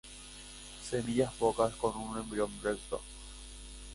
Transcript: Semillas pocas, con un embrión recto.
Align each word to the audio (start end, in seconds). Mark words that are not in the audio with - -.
Semillas 0.81 1.31
pocas, 1.37 1.75
con 1.75 1.95
un 1.95 2.17
embrión 2.17 2.49
recto. 2.63 2.99